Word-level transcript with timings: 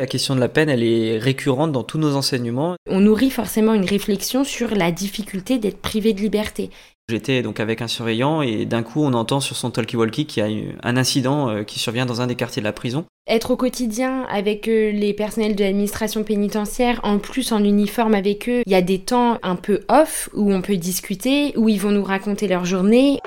La 0.00 0.06
question 0.06 0.36
de 0.36 0.40
la 0.40 0.48
peine, 0.48 0.68
elle 0.68 0.84
est 0.84 1.18
récurrente 1.18 1.72
dans 1.72 1.82
tous 1.82 1.98
nos 1.98 2.14
enseignements. 2.14 2.76
On 2.88 3.00
nourrit 3.00 3.30
forcément 3.30 3.74
une 3.74 3.84
réflexion 3.84 4.44
sur 4.44 4.76
la 4.76 4.92
difficulté 4.92 5.58
d'être 5.58 5.78
privé 5.78 6.12
de 6.12 6.20
liberté. 6.20 6.70
J'étais 7.08 7.42
donc 7.42 7.58
avec 7.58 7.82
un 7.82 7.88
surveillant 7.88 8.40
et 8.40 8.64
d'un 8.64 8.84
coup 8.84 9.02
on 9.02 9.12
entend 9.12 9.40
sur 9.40 9.56
son 9.56 9.70
talkie-walkie 9.70 10.26
qu'il 10.26 10.46
y 10.46 10.46
a 10.46 10.72
un 10.84 10.96
incident 10.96 11.48
euh, 11.48 11.62
qui 11.64 11.80
survient 11.80 12.06
dans 12.06 12.20
un 12.20 12.28
des 12.28 12.36
quartiers 12.36 12.62
de 12.62 12.66
la 12.66 12.72
prison. 12.72 13.06
Être 13.26 13.50
au 13.50 13.56
quotidien 13.56 14.24
avec 14.30 14.68
euh, 14.68 14.92
les 14.92 15.14
personnels 15.14 15.56
de 15.56 15.64
l'administration 15.64 16.22
pénitentiaire, 16.22 17.00
en 17.02 17.18
plus 17.18 17.50
en 17.50 17.64
uniforme 17.64 18.14
avec 18.14 18.48
eux, 18.48 18.62
il 18.66 18.72
y 18.72 18.76
a 18.76 18.82
des 18.82 19.00
temps 19.00 19.38
un 19.42 19.56
peu 19.56 19.80
off 19.88 20.28
où 20.32 20.52
on 20.52 20.62
peut 20.62 20.76
discuter, 20.76 21.54
où 21.56 21.68
ils 21.68 21.80
vont 21.80 21.90
nous 21.90 22.04
raconter 22.04 22.46
leur 22.46 22.64
journée. 22.64 23.18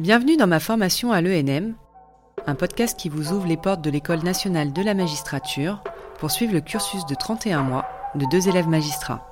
Bienvenue 0.00 0.38
dans 0.38 0.46
ma 0.46 0.60
formation 0.60 1.12
à 1.12 1.20
l'ENM, 1.20 1.74
un 2.46 2.54
podcast 2.54 2.98
qui 2.98 3.10
vous 3.10 3.34
ouvre 3.34 3.46
les 3.46 3.58
portes 3.58 3.82
de 3.82 3.90
l'École 3.90 4.22
nationale 4.22 4.72
de 4.72 4.82
la 4.82 4.94
magistrature 4.94 5.84
pour 6.18 6.30
suivre 6.30 6.54
le 6.54 6.62
cursus 6.62 7.04
de 7.04 7.14
31 7.14 7.62
mois 7.64 7.84
de 8.14 8.24
deux 8.30 8.48
élèves 8.48 8.66
magistrats. 8.66 9.30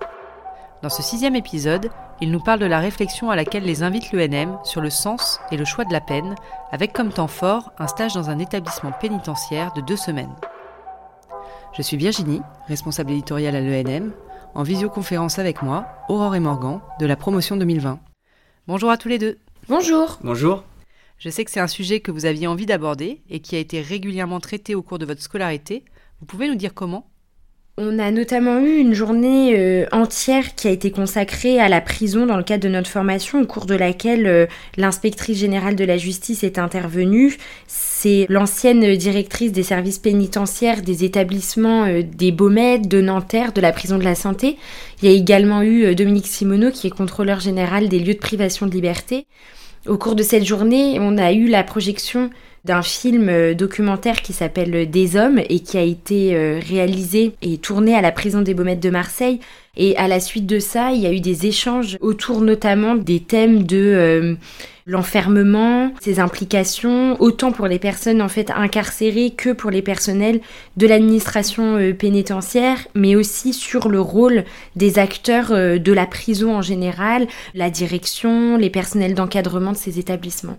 Dans 0.83 0.91
ce 0.91 1.01
sixième 1.01 1.37
épisode, 1.37 1.89
ils 2.21 2.31
nous 2.31 2.39
parlent 2.39 2.61
de 2.61 2.67
la 2.67 2.81
réflexion 2.81 3.31
à 3.31 3.37
laquelle 3.37 3.63
les 3.63 3.83
invite 3.83 4.13
l'ENM 4.13 4.59
sur 4.63 4.83
le 4.83 4.91
sens 4.91 5.41
et 5.51 5.57
le 5.57 5.65
choix 5.65 5.87
de 5.87 5.93
la 5.95 6.03
peine, 6.03 6.35
avec 6.71 6.93
comme 6.93 7.15
temps 7.15 7.29
fort 7.29 7.73
un 7.79 7.87
stage 7.87 8.13
dans 8.13 8.29
un 8.29 8.39
établissement 8.39 8.93
pénitentiaire 8.93 9.73
de 9.73 9.81
deux 9.81 9.97
semaines. 9.97 10.37
Je 11.73 11.81
suis 11.81 11.97
Virginie, 11.97 12.43
responsable 12.67 13.13
éditoriale 13.13 13.57
à 13.57 13.63
l'ENM, 13.63 14.13
en 14.55 14.65
visioconférence 14.65 15.39
avec 15.39 15.63
moi, 15.63 15.87
Aurore 16.11 16.35
et 16.35 16.41
Morgan, 16.41 16.83
de 17.01 17.07
la 17.07 17.17
promotion 17.17 17.57
2020. 17.57 18.01
Bonjour 18.67 18.91
à 18.91 18.99
tous 18.99 19.09
les 19.09 19.19
deux. 19.19 19.39
Bonjour. 19.69 20.19
Bonjour. 20.25 20.65
Je 21.19 21.29
sais 21.29 21.45
que 21.45 21.51
c'est 21.51 21.61
un 21.61 21.67
sujet 21.67 22.01
que 22.01 22.11
vous 22.11 22.25
aviez 22.25 22.47
envie 22.47 22.65
d'aborder 22.65 23.21
et 23.29 23.41
qui 23.41 23.55
a 23.55 23.59
été 23.59 23.83
régulièrement 23.83 24.41
traité 24.41 24.75
au 24.75 24.81
cours 24.81 24.99
de 24.99 25.05
votre 25.05 25.21
scolarité. 25.21 25.85
Vous 26.21 26.27
pouvez 26.27 26.49
nous 26.49 26.55
dire 26.55 26.73
comment? 26.73 27.11
On 27.77 27.99
a 27.99 28.11
notamment 28.11 28.61
eu 28.61 28.79
une 28.79 28.95
journée 28.95 29.59
euh, 29.59 29.87
entière 29.93 30.55
qui 30.55 30.69
a 30.69 30.71
été 30.71 30.91
consacrée 30.91 31.61
à 31.61 31.69
la 31.69 31.83
prison 31.83 32.25
dans 32.25 32.39
le 32.39 32.45
cadre 32.45 32.65
de 32.65 32.71
notre 32.71 32.89
formation, 32.89 33.43
au 33.43 33.47
cours 33.47 33.67
de 33.67 33.75
laquelle 33.75 34.27
euh, 34.27 34.47
l'inspectrice 34.79 35.37
générale 35.37 35.77
de 35.77 35.85
la 35.85 35.99
justice 35.99 36.45
est 36.45 36.59
intervenue. 36.59 37.37
C'est 38.01 38.27
l'ancienne 38.29 38.95
directrice 38.95 39.51
des 39.51 39.65
services 39.65 39.99
pénitentiaires 39.99 40.83
des 40.83 41.03
établissements 41.03 41.87
euh, 41.87 42.03
des 42.05 42.31
Baumettes, 42.31 42.87
de 42.87 43.01
Nanterre, 43.01 43.53
de 43.53 43.61
la 43.61 43.73
prison 43.73 43.99
de 43.99 44.05
la 44.05 44.15
santé. 44.15 44.57
Il 45.03 45.11
y 45.11 45.13
a 45.13 45.17
également 45.17 45.63
eu 45.63 45.97
Dominique 45.97 46.29
Simoneau 46.29 46.71
qui 46.71 46.87
est 46.87 46.91
contrôleur 46.91 47.41
général 47.41 47.89
des 47.89 47.99
lieux 47.99 48.15
de 48.15 48.21
privation 48.21 48.67
de 48.67 48.71
liberté. 48.71 49.27
Au 49.89 49.99
cours 49.99 50.15
de 50.15 50.23
cette 50.23 50.45
journée, 50.45 50.99
on 51.01 51.19
a 51.19 51.33
eu 51.33 51.49
la 51.49 51.65
projection 51.65 52.31
d'un 52.65 52.83
film 52.83 53.29
euh, 53.29 53.55
documentaire 53.55 54.23
qui 54.23 54.33
s'appelle 54.33 54.91
Des 54.91 55.17
hommes 55.17 55.41
et 55.49 55.61
qui 55.61 55.79
a 55.79 55.83
été 55.83 56.37
euh, 56.37 56.61
réalisé 56.61 57.33
et 57.43 57.59
tourné 57.59 57.95
à 57.95 58.01
la 58.01 58.13
prison 58.13 58.43
des 58.43 58.55
Baumettes 58.55 58.83
de 58.83 58.91
Marseille. 58.91 59.41
Et 59.77 59.97
à 59.97 60.09
la 60.09 60.21
suite 60.21 60.47
de 60.47 60.59
ça, 60.59 60.93
il 60.93 61.01
y 61.01 61.07
a 61.07 61.13
eu 61.13 61.21
des 61.21 61.47
échanges 61.47 61.97
autour 62.01 62.41
notamment 62.41 62.95
des 62.97 63.21
thèmes 63.21 63.63
de 63.63 63.77
euh, 63.77 64.35
l'enfermement, 64.89 65.93
ses 66.01 66.19
implications, 66.19 67.21
autant 67.21 67.53
pour 67.53 67.69
les 67.69 67.79
personnes 67.79 68.23
en 68.23 68.29
fait 68.29 68.51
incarcérées 68.51 69.31
que 69.31 69.51
pour 69.53 69.71
les 69.71 69.83
personnels 69.83 70.41
de 70.79 70.87
l'administration 70.87 71.93
pénitentiaire, 71.97 72.79
mais 72.95 73.15
aussi 73.15 73.53
sur 73.53 73.91
le 73.91 74.01
rôle 74.01 74.45
des 74.75 74.99
acteurs 74.99 75.51
de 75.51 75.93
la 75.93 76.07
prison 76.07 76.57
en 76.57 76.63
général, 76.63 77.29
la 77.55 77.69
direction, 77.69 78.57
les 78.57 78.71
personnels 78.71 79.15
d'encadrement 79.15 79.73
de 79.73 79.77
ces 79.77 79.99
établissements. 79.99 80.59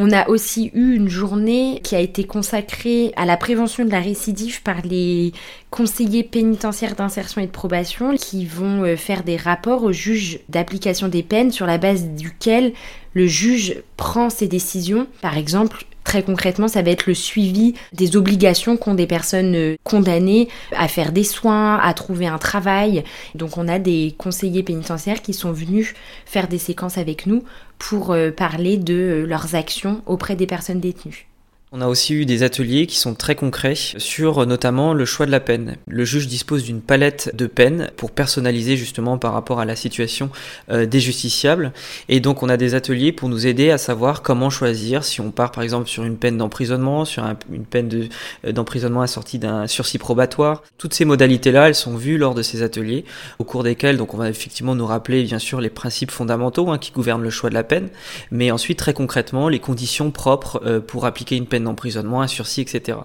On 0.00 0.12
a 0.12 0.28
aussi 0.28 0.70
eu 0.74 0.94
une 0.94 1.08
journée 1.08 1.80
qui 1.82 1.96
a 1.96 1.98
été 1.98 2.22
consacrée 2.22 3.12
à 3.16 3.26
la 3.26 3.36
prévention 3.36 3.84
de 3.84 3.90
la 3.90 3.98
récidive 3.98 4.62
par 4.62 4.82
les 4.82 5.32
conseillers 5.70 6.22
pénitentiaires 6.22 6.94
d'insertion 6.94 7.40
et 7.40 7.46
de 7.48 7.50
probation 7.50 8.14
qui 8.14 8.46
vont 8.46 8.84
euh, 8.84 8.94
faire 8.94 9.24
des 9.24 9.36
rapports 9.36 9.82
au 9.82 9.90
juge 9.90 10.38
d'application 10.48 11.08
des 11.08 11.24
peines 11.24 11.50
sur 11.50 11.66
la 11.66 11.78
base 11.78 12.10
duquel 12.10 12.74
le 13.12 13.26
juge 13.26 13.82
prend 13.96 14.30
ses 14.30 14.46
décisions. 14.46 15.08
Par 15.20 15.36
exemple, 15.36 15.84
Très 16.08 16.22
concrètement, 16.22 16.68
ça 16.68 16.80
va 16.80 16.90
être 16.90 17.04
le 17.04 17.12
suivi 17.12 17.74
des 17.92 18.16
obligations 18.16 18.78
qu'ont 18.78 18.94
des 18.94 19.06
personnes 19.06 19.54
euh, 19.54 19.76
condamnées 19.84 20.48
à 20.74 20.88
faire 20.88 21.12
des 21.12 21.22
soins, 21.22 21.76
à 21.76 21.92
trouver 21.92 22.26
un 22.26 22.38
travail. 22.38 23.04
Donc 23.34 23.58
on 23.58 23.68
a 23.68 23.78
des 23.78 24.14
conseillers 24.16 24.62
pénitentiaires 24.62 25.20
qui 25.20 25.34
sont 25.34 25.52
venus 25.52 25.92
faire 26.24 26.48
des 26.48 26.56
séquences 26.56 26.96
avec 26.96 27.26
nous 27.26 27.44
pour 27.76 28.12
euh, 28.12 28.30
parler 28.30 28.78
de 28.78 28.94
euh, 28.94 29.26
leurs 29.26 29.54
actions 29.54 30.00
auprès 30.06 30.34
des 30.34 30.46
personnes 30.46 30.80
détenues. 30.80 31.28
On 31.70 31.82
a 31.82 31.86
aussi 31.86 32.14
eu 32.14 32.24
des 32.24 32.44
ateliers 32.44 32.86
qui 32.86 32.96
sont 32.96 33.14
très 33.14 33.34
concrets 33.34 33.74
sur 33.74 34.46
notamment 34.46 34.94
le 34.94 35.04
choix 35.04 35.26
de 35.26 35.30
la 35.30 35.38
peine. 35.38 35.76
Le 35.86 36.02
juge 36.02 36.26
dispose 36.26 36.64
d'une 36.64 36.80
palette 36.80 37.36
de 37.36 37.46
peines 37.46 37.90
pour 37.98 38.10
personnaliser 38.10 38.78
justement 38.78 39.18
par 39.18 39.34
rapport 39.34 39.60
à 39.60 39.66
la 39.66 39.76
situation 39.76 40.30
euh, 40.70 40.86
des 40.86 40.98
justiciables. 40.98 41.74
Et 42.08 42.20
donc 42.20 42.42
on 42.42 42.48
a 42.48 42.56
des 42.56 42.74
ateliers 42.74 43.12
pour 43.12 43.28
nous 43.28 43.46
aider 43.46 43.70
à 43.70 43.76
savoir 43.76 44.22
comment 44.22 44.48
choisir 44.48 45.04
si 45.04 45.20
on 45.20 45.30
part 45.30 45.52
par 45.52 45.62
exemple 45.62 45.88
sur 45.88 46.04
une 46.04 46.16
peine 46.16 46.38
d'emprisonnement, 46.38 47.04
sur 47.04 47.22
une 47.52 47.66
peine 47.66 48.08
euh, 48.46 48.52
d'emprisonnement 48.52 49.02
assortie 49.02 49.38
d'un 49.38 49.66
sursis 49.66 49.98
probatoire. 49.98 50.62
Toutes 50.78 50.94
ces 50.94 51.04
modalités-là, 51.04 51.68
elles 51.68 51.74
sont 51.74 51.96
vues 51.98 52.16
lors 52.16 52.34
de 52.34 52.40
ces 52.40 52.62
ateliers 52.62 53.04
au 53.38 53.44
cours 53.44 53.62
desquels 53.62 53.98
donc 53.98 54.14
on 54.14 54.16
va 54.16 54.30
effectivement 54.30 54.74
nous 54.74 54.86
rappeler 54.86 55.22
bien 55.22 55.38
sûr 55.38 55.60
les 55.60 55.68
principes 55.68 56.12
fondamentaux 56.12 56.70
hein, 56.70 56.78
qui 56.78 56.92
gouvernent 56.92 57.22
le 57.22 57.28
choix 57.28 57.50
de 57.50 57.54
la 57.54 57.64
peine, 57.64 57.90
mais 58.30 58.50
ensuite 58.50 58.78
très 58.78 58.94
concrètement 58.94 59.50
les 59.50 59.58
conditions 59.58 60.10
propres 60.10 60.62
euh, 60.64 60.80
pour 60.80 61.04
appliquer 61.04 61.36
une 61.36 61.44
peine 61.44 61.57
d'emprisonnement, 61.64 62.22
un 62.22 62.26
sursis, 62.26 62.60
etc. 62.60 62.98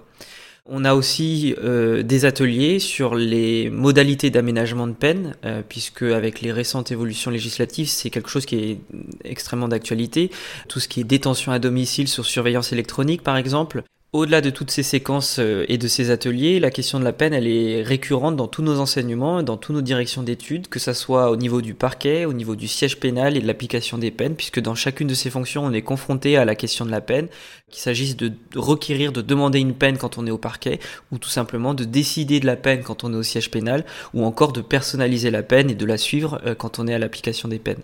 On 0.66 0.86
a 0.86 0.94
aussi 0.94 1.53
euh, 1.62 2.03
des 2.03 2.24
ateliers 2.24 2.80
sur 2.80 3.16
les 3.16 3.69
modalités 3.69 4.30
d'aménagement 4.30 4.88
de 4.88 4.94
peine, 4.94 5.36
euh, 5.44 5.62
puisque 5.68 6.03
avec 6.03 6.40
les 6.40 6.53
récentes 6.53 6.90
évolutions 6.90 7.31
législatives, 7.31 7.90
c'est 7.90 8.09
quelque 8.09 8.30
chose 8.30 8.46
qui 8.46 8.56
est 8.56 8.80
extrêmement 9.25 9.68
d'actualité. 9.68 10.31
Tout 10.69 10.80
ce 10.80 10.88
qui 10.88 11.02
est 11.02 11.03
détention 11.03 11.52
à 11.52 11.59
domicile 11.59 12.08
sur 12.08 12.25
surveillance 12.25 12.72
électronique, 12.72 13.24
par 13.24 13.36
exemple, 13.36 13.84
au-delà 14.13 14.41
de 14.41 14.51
toutes 14.51 14.69
ces 14.69 14.84
séquences 14.84 15.38
euh, 15.40 15.66
et 15.68 15.79
de 15.79 15.88
ces 15.88 16.12
ateliers, 16.12 16.59
la 16.59 16.69
question 16.69 17.00
de 17.00 17.03
la 17.03 17.13
peine, 17.13 17.34
elle 17.34 17.47
est 17.47 17.81
récurrente 17.81 18.35
dans 18.35 18.47
tous 18.47 18.62
nos 18.62 18.79
enseignements, 18.79 19.41
dans 19.41 19.57
toutes 19.57 19.75
nos 19.75 19.81
directions 19.81 20.22
d'études, 20.22 20.68
que 20.68 20.78
ce 20.78 20.94
soit 20.94 21.31
au 21.31 21.35
niveau 21.35 21.62
du 21.62 21.74
parquet, 21.74 22.25
au 22.25 22.34
niveau 22.34 22.56
du 22.56 22.68
siège 22.68 23.00
pénal 23.00 23.35
et 23.35 23.41
de 23.41 23.47
l'application 23.47 23.97
des 23.97 24.12
peines, 24.12 24.35
puisque 24.35 24.59
dans 24.59 24.75
chacune 24.75 25.07
de 25.07 25.16
ces 25.16 25.31
fonctions, 25.31 25.66
on 25.66 25.73
est 25.73 25.81
confronté 25.81 26.38
à 26.38 26.46
la 26.46 26.53
question 26.53 26.85
de 26.85 26.91
la 26.91 27.02
peine, 27.02 27.28
qu'il 27.72 27.81
s'agisse 27.81 28.16
de 28.16 28.31
requérir, 28.56 29.12
de 29.12 29.22
demander 29.22 29.59
une 29.59 29.73
peine 29.73 29.97
quand 29.97 30.19
on 30.19 30.28
est 30.28 30.31
au 30.31 30.38
parquet, 30.38 30.79
ou 31.12 31.18
tout 31.18 31.29
simplement 31.29 31.73
de 31.73 31.84
décider 31.84 32.40
de 32.40 32.46
la 32.46 32.56
peine 32.56 32.84
quand 32.84 33.03
on 33.03 33.12
est 33.13 33.18
au 33.18 33.23
siège 33.23 33.50
pénal, 33.50 33.84
ou 34.13 34.23
encore 34.25 34.53
de 34.53 34.62
personnaliser 34.62 35.31
la 35.31 35.41
peine 35.41 35.72
et 35.72 35.75
de 35.75 35.85
la 35.85 35.97
suivre 35.97 36.40
euh, 36.46 36.53
quand 36.53 36.78
on 36.78 36.88
est 36.88 36.94
à 36.94 37.00
l'application 37.00 37.50
des 37.50 37.59
peines. 37.59 37.81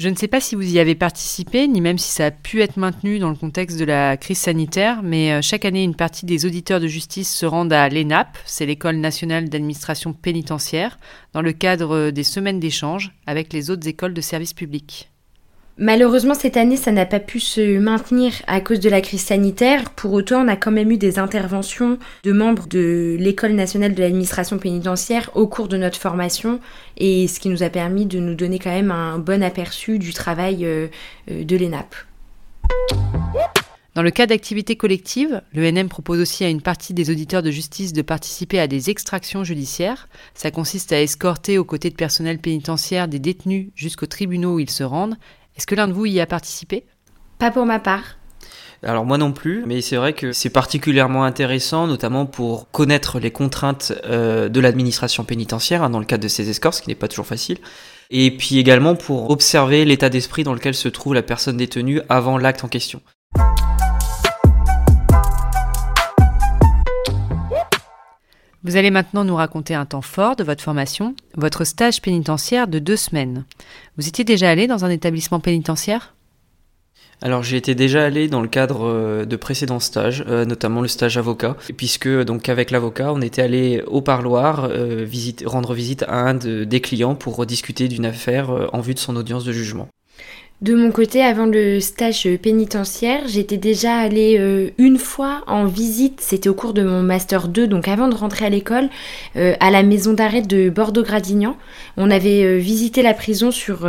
Je 0.00 0.08
ne 0.08 0.14
sais 0.14 0.28
pas 0.28 0.40
si 0.40 0.54
vous 0.54 0.74
y 0.74 0.78
avez 0.78 0.94
participé, 0.94 1.68
ni 1.68 1.82
même 1.82 1.98
si 1.98 2.10
ça 2.10 2.24
a 2.24 2.30
pu 2.30 2.62
être 2.62 2.78
maintenu 2.78 3.18
dans 3.18 3.28
le 3.28 3.34
contexte 3.34 3.78
de 3.78 3.84
la 3.84 4.16
crise 4.16 4.38
sanitaire, 4.38 5.02
mais 5.02 5.30
euh, 5.30 5.42
chaque 5.42 5.66
année, 5.66 5.84
une 5.84 5.94
partie 5.94 6.24
des 6.24 6.46
auditeurs 6.46 6.80
de 6.80 6.86
justice 6.86 7.30
se 7.30 7.44
rendent 7.44 7.74
à 7.74 7.86
l'ENAP, 7.90 8.38
c'est 8.46 8.64
l'École 8.64 8.96
nationale 8.96 9.50
d'administration 9.50 10.14
pénitentiaire, 10.14 10.98
dans 11.34 11.42
le 11.42 11.52
cadre 11.52 12.12
des 12.12 12.22
semaines 12.22 12.60
d'échange 12.60 13.12
avec 13.26 13.52
les 13.52 13.68
autres 13.68 13.86
écoles 13.88 14.14
de 14.14 14.22
service 14.22 14.54
public. 14.54 15.10
Malheureusement, 15.78 16.34
cette 16.34 16.58
année, 16.58 16.76
ça 16.76 16.92
n'a 16.92 17.06
pas 17.06 17.20
pu 17.20 17.40
se 17.40 17.78
maintenir 17.78 18.32
à 18.46 18.60
cause 18.60 18.80
de 18.80 18.90
la 18.90 19.00
crise 19.00 19.22
sanitaire. 19.22 19.90
Pour 19.90 20.12
autant, 20.12 20.44
on 20.44 20.48
a 20.48 20.56
quand 20.56 20.70
même 20.70 20.90
eu 20.90 20.98
des 20.98 21.18
interventions 21.18 21.98
de 22.22 22.32
membres 22.32 22.66
de 22.66 23.16
l'École 23.18 23.52
nationale 23.52 23.94
de 23.94 24.02
l'administration 24.02 24.58
pénitentiaire 24.58 25.30
au 25.34 25.46
cours 25.46 25.68
de 25.68 25.78
notre 25.78 25.98
formation, 25.98 26.60
et 26.98 27.28
ce 27.28 27.40
qui 27.40 27.48
nous 27.48 27.62
a 27.62 27.70
permis 27.70 28.04
de 28.04 28.18
nous 28.18 28.34
donner 28.34 28.58
quand 28.58 28.70
même 28.70 28.90
un 28.90 29.18
bon 29.18 29.42
aperçu 29.42 29.98
du 29.98 30.12
travail 30.12 30.66
euh, 30.66 30.88
euh, 31.30 31.44
de 31.44 31.56
l'ENAP. 31.56 31.94
Dans 33.94 34.02
le 34.02 34.12
cas 34.12 34.26
d'activités 34.26 34.76
collectives, 34.76 35.42
l'ENM 35.52 35.88
propose 35.88 36.20
aussi 36.20 36.44
à 36.44 36.48
une 36.48 36.62
partie 36.62 36.94
des 36.94 37.10
auditeurs 37.10 37.42
de 37.42 37.50
justice 37.50 37.92
de 37.92 38.02
participer 38.02 38.60
à 38.60 38.68
des 38.68 38.88
extractions 38.88 39.42
judiciaires. 39.42 40.08
Ça 40.32 40.52
consiste 40.52 40.92
à 40.92 41.00
escorter 41.02 41.58
aux 41.58 41.64
côtés 41.64 41.90
de 41.90 41.96
personnel 41.96 42.38
pénitentiaire 42.38 43.08
des 43.08 43.18
détenus 43.18 43.70
jusqu'aux 43.74 44.06
tribunaux 44.06 44.54
où 44.54 44.60
ils 44.60 44.70
se 44.70 44.84
rendent 44.84 45.16
est-ce 45.60 45.66
que 45.66 45.74
l'un 45.74 45.88
de 45.88 45.92
vous 45.92 46.06
y 46.06 46.20
a 46.20 46.26
participé? 46.26 46.86
Pas 47.38 47.50
pour 47.50 47.66
ma 47.66 47.80
part. 47.80 48.16
Alors 48.82 49.04
moi 49.04 49.18
non 49.18 49.30
plus, 49.30 49.62
mais 49.66 49.82
c'est 49.82 49.96
vrai 49.96 50.14
que 50.14 50.32
c'est 50.32 50.48
particulièrement 50.48 51.24
intéressant, 51.24 51.86
notamment 51.86 52.24
pour 52.24 52.70
connaître 52.70 53.20
les 53.20 53.30
contraintes 53.30 53.92
euh, 54.06 54.48
de 54.48 54.58
l'administration 54.58 55.22
pénitentiaire 55.22 55.82
hein, 55.82 55.90
dans 55.90 55.98
le 55.98 56.06
cadre 56.06 56.22
de 56.22 56.28
ces 56.28 56.48
escorts, 56.48 56.72
ce 56.72 56.80
qui 56.80 56.88
n'est 56.88 56.94
pas 56.94 57.08
toujours 57.08 57.26
facile, 57.26 57.58
et 58.08 58.34
puis 58.34 58.56
également 58.58 58.94
pour 58.94 59.28
observer 59.28 59.84
l'état 59.84 60.08
d'esprit 60.08 60.44
dans 60.44 60.54
lequel 60.54 60.72
se 60.72 60.88
trouve 60.88 61.12
la 61.12 61.22
personne 61.22 61.58
détenue 61.58 62.00
avant 62.08 62.38
l'acte 62.38 62.64
en 62.64 62.68
question. 62.68 63.02
Vous 68.62 68.76
allez 68.76 68.90
maintenant 68.90 69.24
nous 69.24 69.36
raconter 69.36 69.74
un 69.74 69.86
temps 69.86 70.02
fort 70.02 70.36
de 70.36 70.44
votre 70.44 70.62
formation, 70.62 71.14
votre 71.34 71.64
stage 71.64 72.02
pénitentiaire 72.02 72.68
de 72.68 72.78
deux 72.78 72.96
semaines. 72.96 73.44
Vous 73.96 74.06
étiez 74.06 74.22
déjà 74.22 74.50
allé 74.50 74.66
dans 74.66 74.84
un 74.84 74.90
établissement 74.90 75.40
pénitentiaire? 75.40 76.14
Alors 77.22 77.42
j'ai 77.42 77.56
été 77.56 77.74
déjà 77.74 78.04
allé 78.04 78.28
dans 78.28 78.42
le 78.42 78.48
cadre 78.48 78.86
euh, 78.86 79.24
de 79.24 79.36
précédents 79.36 79.80
stages, 79.80 80.24
euh, 80.26 80.44
notamment 80.44 80.82
le 80.82 80.88
stage 80.88 81.16
avocat, 81.16 81.56
puisque 81.76 82.08
donc 82.08 82.50
avec 82.50 82.70
l'avocat 82.70 83.12
on 83.14 83.22
était 83.22 83.42
allé 83.42 83.82
au 83.86 84.02
parloir 84.02 84.68
euh, 84.70 85.06
rendre 85.46 85.72
visite 85.72 86.02
à 86.02 86.16
un 86.16 86.34
des 86.34 86.80
clients 86.80 87.14
pour 87.14 87.44
discuter 87.46 87.88
d'une 87.88 88.06
affaire 88.06 88.68
en 88.74 88.80
vue 88.80 88.94
de 88.94 88.98
son 88.98 89.16
audience 89.16 89.44
de 89.44 89.52
jugement. 89.52 89.88
De 90.62 90.74
mon 90.74 90.92
côté, 90.92 91.22
avant 91.22 91.46
le 91.46 91.80
stage 91.80 92.28
pénitentiaire, 92.36 93.22
j'étais 93.26 93.56
déjà 93.56 93.96
allée 93.96 94.36
euh, 94.38 94.68
une 94.76 94.98
fois 94.98 95.42
en 95.46 95.64
visite, 95.64 96.20
c'était 96.20 96.50
au 96.50 96.54
cours 96.54 96.74
de 96.74 96.82
mon 96.82 97.02
master 97.02 97.48
2, 97.48 97.66
donc 97.66 97.88
avant 97.88 98.08
de 98.08 98.14
rentrer 98.14 98.44
à 98.44 98.50
l'école, 98.50 98.90
euh, 99.36 99.54
à 99.60 99.70
la 99.70 99.82
maison 99.82 100.12
d'arrêt 100.12 100.42
de 100.42 100.68
Bordeaux-Gradignan. 100.68 101.56
On 101.96 102.10
avait 102.10 102.44
euh, 102.44 102.58
visité 102.58 103.00
la 103.00 103.14
prison 103.14 103.50
sur, 103.50 103.88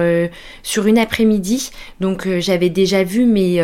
sur 0.64 0.88
une 0.88 0.98
après-midi, 0.98 1.72
donc 2.00 2.26
j'avais 2.40 2.70
déjà 2.70 3.04
vu, 3.04 3.26
mais 3.26 3.60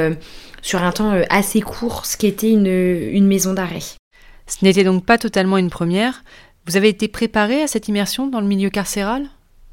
sur 0.62 0.83
un 0.83 0.92
temps 0.92 1.13
assez 1.30 1.62
court, 1.62 2.06
ce 2.06 2.18
qu'était 2.18 2.51
une, 2.51 2.68
une 2.68 3.25
maison 3.25 3.54
d'arrêt. 3.54 3.80
Ce 4.48 4.65
n'était 4.65 4.83
donc 4.83 5.06
pas 5.06 5.18
totalement 5.18 5.57
une 5.57 5.69
première. 5.69 6.24
Vous 6.65 6.75
avez 6.75 6.89
été 6.89 7.07
préparé 7.07 7.62
à 7.62 7.68
cette 7.68 7.88
immersion 7.88 8.27
dans 8.27 8.42
le 8.42 8.48
milieu 8.48 8.69
carcéral? 8.69 9.30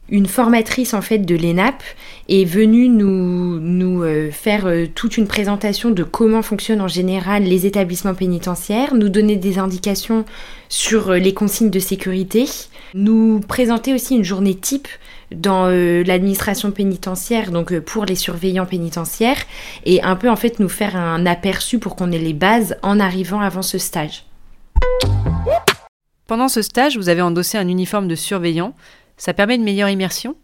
Une 0.09 0.27
formatrice 0.27 0.93
en 0.93 1.01
fait 1.01 1.19
de 1.19 1.35
l'ENAP 1.35 1.83
est 2.29 2.45
venue 2.45 2.89
nous, 2.89 3.59
nous 3.59 4.03
euh, 4.03 4.31
faire 4.31 4.67
euh, 4.67 4.87
toute 4.87 5.17
une 5.17 5.27
présentation 5.27 5.91
de 5.91 6.03
comment 6.03 6.43
fonctionnent 6.43 6.83
en 6.83 6.89
général 6.89 7.45
les 7.45 7.67
établissements 7.67 8.15
pénitentiaires, 8.15 8.95
nous 8.95 9.09
donner 9.09 9.37
des 9.37 9.59
indications 9.59 10.25
sur 10.69 11.11
euh, 11.11 11.19
les 11.19 11.33
consignes 11.33 11.71
de 11.71 11.79
sécurité, 11.79 12.45
nous 12.93 13.41
présenter 13.41 13.95
aussi 13.95 14.15
une 14.15 14.25
journée 14.25 14.55
type 14.55 14.89
dans 15.35 15.67
l'administration 15.67 16.71
pénitentiaire, 16.71 17.51
donc 17.51 17.77
pour 17.81 18.05
les 18.05 18.15
surveillants 18.15 18.67
pénitentiaires, 18.67 19.43
et 19.85 20.01
un 20.03 20.15
peu 20.15 20.31
en 20.31 20.37
fait 20.37 20.61
nous 20.61 20.69
faire 20.69 20.95
un 20.97 21.27
aperçu 21.27 21.79
pour 21.79 21.97
qu'on 21.97 22.13
ait 22.13 22.19
les 22.19 22.35
bases 22.35 22.77
en 22.83 23.01
arrivant 23.01 23.41
avant 23.41 23.63
ce 23.63 23.79
stage. 23.79 24.27
Pendant 26.27 26.49
ce 26.49 26.63
stage, 26.63 26.97
vous 26.97 27.09
avez 27.09 27.23
endossé 27.23 27.59
un 27.59 27.67
uniforme 27.67 28.07
de 28.07 28.15
surveillant. 28.15 28.75
Ça 29.17 29.33
permet 29.33 29.55
une 29.55 29.65
meilleure 29.65 29.89
immersion? 29.89 30.37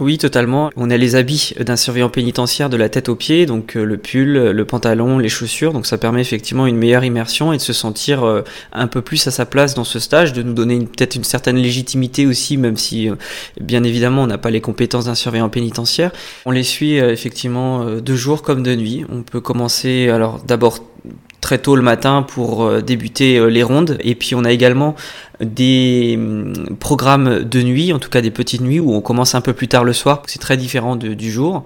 Oui, 0.00 0.16
totalement. 0.16 0.70
On 0.76 0.88
a 0.88 0.96
les 0.96 1.14
habits 1.14 1.52
d'un 1.60 1.76
surveillant 1.76 2.08
pénitentiaire 2.08 2.70
de 2.70 2.78
la 2.78 2.88
tête 2.88 3.10
aux 3.10 3.16
pieds, 3.16 3.44
donc 3.44 3.76
euh, 3.76 3.84
le 3.84 3.98
pull, 3.98 4.32
le 4.32 4.64
pantalon, 4.64 5.18
les 5.18 5.28
chaussures. 5.28 5.74
Donc 5.74 5.84
ça 5.84 5.98
permet 5.98 6.22
effectivement 6.22 6.66
une 6.66 6.78
meilleure 6.78 7.04
immersion 7.04 7.52
et 7.52 7.58
de 7.58 7.62
se 7.62 7.74
sentir 7.74 8.24
euh, 8.24 8.42
un 8.72 8.86
peu 8.86 9.02
plus 9.02 9.26
à 9.26 9.30
sa 9.30 9.44
place 9.44 9.74
dans 9.74 9.84
ce 9.84 9.98
stage, 9.98 10.32
de 10.32 10.42
nous 10.42 10.54
donner 10.54 10.78
peut-être 10.78 11.16
une 11.16 11.24
certaine 11.24 11.56
légitimité 11.56 12.26
aussi, 12.26 12.56
même 12.56 12.78
si 12.78 13.10
euh, 13.10 13.16
bien 13.60 13.84
évidemment 13.84 14.22
on 14.22 14.26
n'a 14.26 14.38
pas 14.38 14.48
les 14.48 14.62
compétences 14.62 15.04
d'un 15.04 15.14
surveillant 15.14 15.50
pénitentiaire. 15.50 16.12
On 16.46 16.50
les 16.50 16.62
suit 16.62 16.94
effectivement 16.94 17.84
de 17.84 18.14
jour 18.14 18.40
comme 18.40 18.62
de 18.62 18.74
nuit. 18.74 19.04
On 19.10 19.22
peut 19.22 19.42
commencer 19.42 20.08
alors 20.08 20.42
d'abord 20.42 20.78
très 21.40 21.58
tôt 21.58 21.76
le 21.76 21.82
matin 21.82 22.22
pour 22.22 22.64
euh, 22.64 22.80
débuter 22.80 23.38
euh, 23.38 23.46
les 23.46 23.62
rondes. 23.62 23.98
Et 24.00 24.14
puis 24.14 24.34
on 24.34 24.44
a 24.44 24.52
également 24.52 24.94
des 25.40 26.16
hum, 26.18 26.76
programmes 26.78 27.44
de 27.44 27.62
nuit, 27.62 27.92
en 27.92 27.98
tout 27.98 28.10
cas 28.10 28.20
des 28.20 28.30
petites 28.30 28.60
nuits 28.60 28.80
où 28.80 28.92
on 28.94 29.00
commence 29.00 29.34
un 29.34 29.40
peu 29.40 29.54
plus 29.54 29.68
tard 29.68 29.84
le 29.84 29.92
soir. 29.92 30.22
C'est 30.26 30.38
très 30.38 30.56
différent 30.56 30.96
du 30.96 31.30
jour. 31.30 31.64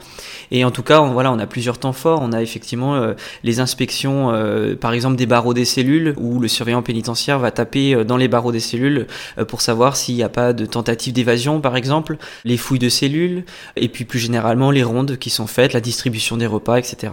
Et 0.52 0.64
en 0.64 0.70
tout 0.70 0.84
cas, 0.84 1.00
on, 1.00 1.12
voilà, 1.12 1.32
on 1.32 1.38
a 1.38 1.46
plusieurs 1.46 1.78
temps 1.78 1.92
forts. 1.92 2.20
On 2.22 2.32
a 2.32 2.40
effectivement 2.40 2.94
euh, 2.94 3.14
les 3.42 3.58
inspections, 3.60 4.32
par 4.80 4.92
exemple 4.92 5.16
des 5.16 5.26
barreaux 5.26 5.54
des 5.54 5.64
cellules, 5.64 6.14
où 6.18 6.38
le 6.38 6.48
surveillant 6.48 6.82
pénitentiaire 6.82 7.38
va 7.38 7.50
taper 7.50 8.04
dans 8.04 8.16
les 8.16 8.28
barreaux 8.28 8.52
des 8.52 8.60
cellules 8.60 9.06
pour 9.48 9.60
savoir 9.60 9.96
s'il 9.96 10.14
n'y 10.14 10.22
a 10.22 10.28
pas 10.28 10.52
de 10.52 10.66
tentative 10.66 11.12
d'évasion, 11.12 11.60
par 11.60 11.76
exemple, 11.76 12.16
les 12.44 12.56
fouilles 12.56 12.78
de 12.78 12.88
cellules, 12.88 13.44
et 13.76 13.88
puis 13.88 14.04
plus 14.04 14.18
généralement 14.18 14.70
les 14.70 14.82
rondes 14.82 15.16
qui 15.18 15.30
sont 15.30 15.46
faites, 15.46 15.72
la 15.72 15.80
distribution 15.80 16.36
des 16.36 16.46
repas, 16.46 16.78
etc. 16.78 17.12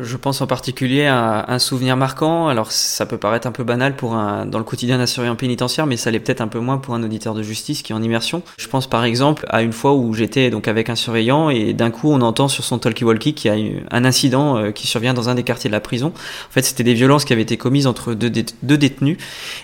Je 0.00 0.16
pense 0.16 0.40
en 0.40 0.46
particulier 0.46 1.06
à 1.06 1.44
un 1.48 1.58
souvenir 1.58 1.96
marquant. 1.96 2.46
Alors, 2.46 2.70
ça 2.70 3.04
peut 3.04 3.18
paraître 3.18 3.48
un 3.48 3.52
peu 3.52 3.64
banal 3.64 3.96
pour 3.96 4.14
un, 4.14 4.46
dans 4.46 4.58
le 4.58 4.64
quotidien 4.64 4.96
d'un 4.96 5.06
surveillant 5.06 5.34
pénitentiaire, 5.34 5.86
mais 5.86 5.96
ça 5.96 6.12
l'est 6.12 6.20
peut-être 6.20 6.40
un 6.40 6.46
peu 6.46 6.60
moins 6.60 6.78
pour 6.78 6.94
un 6.94 7.02
auditeur 7.02 7.34
de 7.34 7.42
justice 7.42 7.82
qui 7.82 7.90
est 7.90 7.96
en 7.96 8.02
immersion. 8.02 8.42
Je 8.58 8.68
pense 8.68 8.88
par 8.88 9.04
exemple 9.04 9.44
à 9.48 9.60
une 9.62 9.72
fois 9.72 9.94
où 9.94 10.14
j'étais 10.14 10.50
donc 10.50 10.68
avec 10.68 10.88
un 10.88 10.94
surveillant 10.94 11.50
et 11.50 11.72
d'un 11.72 11.90
coup 11.90 12.12
on 12.12 12.20
entend 12.20 12.46
sur 12.46 12.62
son 12.62 12.78
talkie-walkie 12.78 13.34
qu'il 13.34 13.50
y 13.50 13.54
a 13.54 13.58
eu 13.58 13.82
un 13.90 14.04
incident 14.04 14.56
euh, 14.56 14.70
qui 14.70 14.86
survient 14.86 15.14
dans 15.14 15.30
un 15.30 15.34
des 15.34 15.42
quartiers 15.42 15.68
de 15.68 15.74
la 15.74 15.80
prison. 15.80 16.12
En 16.14 16.52
fait, 16.52 16.62
c'était 16.62 16.84
des 16.84 16.94
violences 16.94 17.24
qui 17.24 17.32
avaient 17.32 17.42
été 17.42 17.56
commises 17.56 17.88
entre 17.88 18.14
deux, 18.14 18.30
détenus 18.30 19.16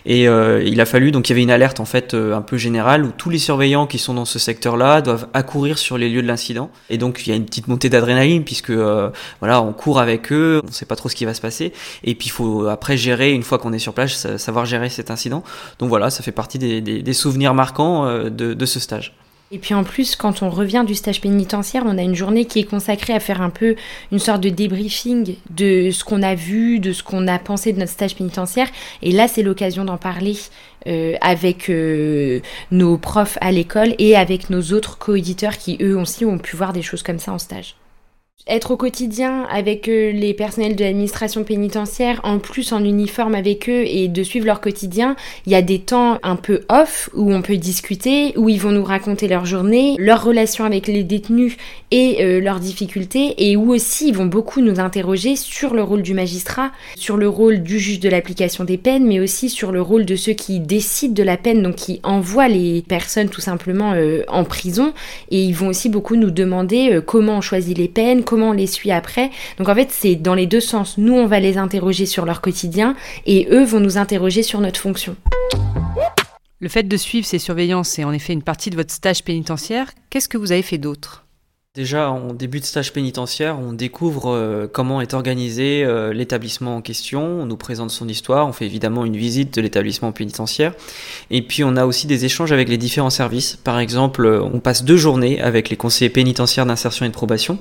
et 0.04 0.26
euh, 0.26 0.64
il 0.64 0.80
a 0.80 0.84
fallu 0.84 1.12
donc 1.12 1.28
il 1.28 1.32
y 1.32 1.34
avait 1.34 1.42
une 1.42 1.50
alerte 1.52 1.78
en 1.78 1.84
fait 1.84 2.14
euh, 2.14 2.34
un 2.34 2.42
peu 2.42 2.56
générale 2.56 3.04
où 3.04 3.12
tous 3.16 3.30
les 3.30 3.38
surveillants 3.38 3.86
qui 3.86 3.98
sont 3.98 4.14
dans 4.14 4.24
ce 4.24 4.40
secteur-là 4.40 5.00
doivent 5.00 5.28
accourir 5.32 5.78
sur 5.78 5.96
les 5.96 6.10
lieux 6.10 6.22
de 6.22 6.26
l'incident 6.26 6.70
et 6.90 6.98
donc 6.98 7.24
il 7.24 7.30
y 7.30 7.32
a 7.32 7.36
une 7.36 7.44
petite 7.44 7.68
montée 7.68 7.88
d'adrénaline 7.88 8.42
puisque 8.42 8.72
voilà 8.72 9.62
on 9.62 9.72
court 9.72 10.00
avec 10.00 10.23
on 10.32 10.66
ne 10.66 10.72
sait 10.72 10.86
pas 10.86 10.96
trop 10.96 11.08
ce 11.08 11.14
qui 11.14 11.24
va 11.24 11.34
se 11.34 11.40
passer, 11.40 11.72
et 12.02 12.14
puis 12.14 12.28
il 12.28 12.32
faut 12.32 12.66
après 12.66 12.96
gérer, 12.96 13.32
une 13.32 13.42
fois 13.42 13.58
qu'on 13.58 13.72
est 13.72 13.78
sur 13.78 13.94
place, 13.94 14.36
savoir 14.36 14.66
gérer 14.66 14.88
cet 14.88 15.10
incident. 15.10 15.42
Donc 15.78 15.88
voilà, 15.88 16.10
ça 16.10 16.22
fait 16.22 16.32
partie 16.32 16.58
des, 16.58 17.12
souvenirs 17.14 17.54
marquants 17.54 18.06
euh, 18.06 18.30
de, 18.30 18.66
ce 18.66 18.80
stage. 18.80 19.14
Et 19.50 19.58
puis 19.58 19.74
en 19.74 19.84
plus, 19.84 20.16
quand 20.16 20.42
on 20.42 20.50
revient 20.50 20.84
du 20.86 20.94
stage 20.94 21.20
pénitentiaire, 21.20 21.84
on 21.86 21.96
a 21.96 22.02
une 22.02 22.14
journée 22.14 22.44
qui 22.46 22.60
est 22.60 22.64
consacrée 22.64 23.12
à 23.12 23.20
faire 23.20 23.40
un 23.40 23.50
peu 23.50 23.76
une 24.10 24.18
sorte 24.18 24.40
de 24.40 24.48
débriefing 24.48 25.36
de 25.50 25.90
ce 25.92 26.02
qu'on 26.02 26.22
a 26.22 26.34
vu, 26.34 26.80
de 26.80 26.92
ce 26.92 27.02
qu'on 27.02 27.28
a 27.28 27.38
pensé 27.38 27.72
de 27.72 27.78
notre 27.78 27.92
stage 27.92 28.16
pénitentiaire. 28.16 28.68
Et 29.02 29.12
là, 29.12 29.28
c'est 29.28 29.42
l'occasion 29.42 29.84
d'en 29.84 29.98
parler 29.98 30.36
euh, 30.86 31.14
avec 31.20 31.70
euh, 31.70 32.40
nos 32.72 32.98
profs 32.98 33.38
à 33.40 33.52
l'école 33.52 33.94
et 33.98 34.16
avec 34.16 34.50
nos 34.50 34.62
autres 34.72 34.98
co-éditeurs 34.98 35.56
qui, 35.56 35.78
eux 35.80 35.96
aussi, 35.96 36.24
ont 36.24 36.38
pu 36.38 36.56
voir 36.56 36.72
des 36.72 36.82
choses 36.82 37.02
comme 37.02 37.18
ça 37.18 37.32
en 37.32 37.38
stage 37.38 37.76
être 38.46 38.72
au 38.72 38.76
quotidien 38.76 39.46
avec 39.50 39.88
euh, 39.88 40.12
les 40.12 40.34
personnels 40.34 40.76
de 40.76 40.84
l'administration 40.84 41.44
pénitentiaire, 41.44 42.20
en 42.24 42.38
plus 42.38 42.72
en 42.72 42.84
uniforme 42.84 43.34
avec 43.34 43.70
eux 43.70 43.84
et 43.86 44.08
de 44.08 44.22
suivre 44.22 44.44
leur 44.44 44.60
quotidien, 44.60 45.16
il 45.46 45.52
y 45.52 45.54
a 45.54 45.62
des 45.62 45.78
temps 45.78 46.18
un 46.22 46.36
peu 46.36 46.60
off 46.68 47.08
où 47.14 47.32
on 47.32 47.40
peut 47.40 47.56
discuter, 47.56 48.34
où 48.36 48.50
ils 48.50 48.60
vont 48.60 48.70
nous 48.70 48.84
raconter 48.84 49.28
leur 49.28 49.46
journée, 49.46 49.96
leur 49.98 50.22
relation 50.22 50.64
avec 50.64 50.88
les 50.88 51.04
détenus 51.04 51.56
et 51.90 52.22
euh, 52.22 52.40
leurs 52.40 52.60
difficultés, 52.60 53.34
et 53.38 53.56
où 53.56 53.72
aussi 53.72 54.08
ils 54.08 54.14
vont 54.14 54.26
beaucoup 54.26 54.60
nous 54.60 54.78
interroger 54.78 55.36
sur 55.36 55.72
le 55.72 55.82
rôle 55.82 56.02
du 56.02 56.12
magistrat, 56.12 56.70
sur 56.96 57.16
le 57.16 57.28
rôle 57.28 57.62
du 57.62 57.78
juge 57.78 58.00
de 58.00 58.10
l'application 58.10 58.64
des 58.64 58.76
peines, 58.76 59.06
mais 59.06 59.20
aussi 59.20 59.48
sur 59.48 59.72
le 59.72 59.80
rôle 59.80 60.04
de 60.04 60.16
ceux 60.16 60.34
qui 60.34 60.60
décident 60.60 61.14
de 61.14 61.22
la 61.22 61.38
peine, 61.38 61.62
donc 61.62 61.76
qui 61.76 62.00
envoient 62.02 62.48
les 62.48 62.82
personnes 62.82 63.30
tout 63.30 63.40
simplement 63.40 63.92
euh, 63.94 64.22
en 64.28 64.44
prison, 64.44 64.92
et 65.30 65.42
ils 65.42 65.54
vont 65.54 65.68
aussi 65.68 65.88
beaucoup 65.88 66.16
nous 66.16 66.30
demander 66.30 67.00
comment 67.06 67.38
on 67.38 67.40
choisit 67.40 67.78
les 67.78 67.88
peines, 67.88 68.22
comment 68.24 68.50
on 68.50 68.52
les 68.52 68.66
suit 68.66 68.90
après. 68.90 69.30
Donc 69.58 69.68
en 69.68 69.74
fait, 69.74 69.90
c'est 69.90 70.16
dans 70.16 70.34
les 70.34 70.46
deux 70.46 70.60
sens. 70.60 70.98
Nous, 70.98 71.14
on 71.14 71.26
va 71.26 71.40
les 71.40 71.58
interroger 71.58 72.06
sur 72.06 72.24
leur 72.24 72.40
quotidien 72.40 72.96
et 73.26 73.46
eux 73.50 73.64
vont 73.64 73.80
nous 73.80 73.98
interroger 73.98 74.42
sur 74.42 74.60
notre 74.60 74.80
fonction. 74.80 75.16
Le 76.60 76.68
fait 76.68 76.84
de 76.84 76.96
suivre 76.96 77.26
ces 77.26 77.38
surveillances 77.38 77.98
est 77.98 78.04
en 78.04 78.12
effet 78.12 78.32
une 78.32 78.42
partie 78.42 78.70
de 78.70 78.76
votre 78.76 78.92
stage 78.92 79.22
pénitentiaire. 79.22 79.92
Qu'est-ce 80.10 80.28
que 80.28 80.38
vous 80.38 80.52
avez 80.52 80.62
fait 80.62 80.78
d'autre? 80.78 81.23
Déjà, 81.76 82.08
en 82.08 82.34
début 82.34 82.60
de 82.60 82.64
stage 82.64 82.92
pénitentiaire, 82.92 83.58
on 83.58 83.72
découvre 83.72 84.30
euh, 84.30 84.68
comment 84.72 85.00
est 85.00 85.12
organisé 85.12 85.82
euh, 85.82 86.12
l'établissement 86.12 86.76
en 86.76 86.80
question, 86.80 87.40
on 87.40 87.46
nous 87.46 87.56
présente 87.56 87.90
son 87.90 88.06
histoire, 88.06 88.46
on 88.46 88.52
fait 88.52 88.64
évidemment 88.64 89.04
une 89.04 89.16
visite 89.16 89.52
de 89.52 89.60
l'établissement 89.60 90.12
pénitentiaire, 90.12 90.72
et 91.32 91.42
puis 91.42 91.64
on 91.64 91.74
a 91.74 91.84
aussi 91.84 92.06
des 92.06 92.26
échanges 92.26 92.52
avec 92.52 92.68
les 92.68 92.78
différents 92.78 93.10
services. 93.10 93.56
Par 93.56 93.80
exemple, 93.80 94.24
on 94.24 94.60
passe 94.60 94.84
deux 94.84 94.96
journées 94.96 95.40
avec 95.40 95.68
les 95.68 95.76
conseillers 95.76 96.10
pénitentiaires 96.10 96.64
d'insertion 96.64 97.06
et 97.06 97.08
de 97.08 97.12
probation, 97.12 97.58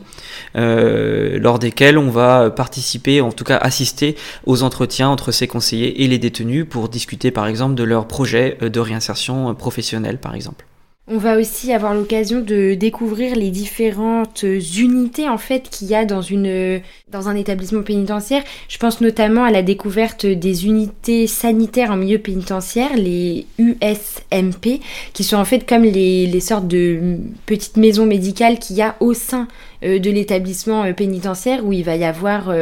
euh, 0.58 1.40
lors 1.40 1.58
desquelles 1.58 1.98
on 1.98 2.12
va 2.12 2.52
participer, 2.52 3.20
en 3.20 3.32
tout 3.32 3.46
cas 3.46 3.58
assister 3.58 4.16
aux 4.46 4.62
entretiens 4.62 5.10
entre 5.10 5.32
ces 5.32 5.48
conseillers 5.48 6.04
et 6.04 6.08
les 6.08 6.20
détenus 6.20 6.68
pour 6.70 6.88
discuter 6.88 7.32
par 7.32 7.48
exemple 7.48 7.74
de 7.74 7.84
leur 7.84 8.08
projet 8.08 8.60
de 8.62 8.80
réinsertion 8.80 9.56
professionnelle, 9.56 10.20
par 10.20 10.36
exemple. 10.36 10.68
On 11.06 11.18
va 11.18 11.38
aussi 11.38 11.74
avoir 11.74 11.94
l'occasion 11.94 12.40
de 12.40 12.76
découvrir 12.76 13.36
les 13.36 13.50
différentes 13.50 14.44
unités 14.44 15.28
en 15.28 15.38
fait 15.38 15.70
qu'il 15.70 15.90
y 15.90 15.96
a 15.96 16.06
dans 16.06 16.22
une 16.22 16.82
dans 17.10 17.28
un 17.28 17.36
établissement 17.36 17.84
pénitentiaire. 17.84 18.42
Je 18.70 18.78
pense 18.78 19.02
notamment 19.02 19.44
à 19.44 19.52
la 19.52 19.64
découverte 19.64 20.26
des 20.26 20.66
unités 20.66 21.28
sanitaires 21.28 21.92
en 21.92 21.98
milieu 21.98 22.20
pénitentiaire, 22.20 22.96
les 22.96 23.46
USMP, 23.58 24.80
qui 25.12 25.26
sont 25.26 25.36
en 25.36 25.44
fait 25.44 25.68
comme 25.68 25.84
les, 25.84 26.26
les 26.26 26.40
sortes 26.40 26.70
de 26.70 27.18
petites 27.48 27.76
maisons 27.76 28.06
médicales 28.06 28.58
qu'il 28.58 28.78
y 28.78 28.82
a 28.82 28.96
au 29.02 29.14
sein 29.14 29.50
de 29.84 30.10
l'établissement 30.10 30.92
pénitentiaire 30.94 31.66
où 31.66 31.74
il 31.74 31.84
va 31.84 31.96
y 31.96 32.04
avoir 32.04 32.54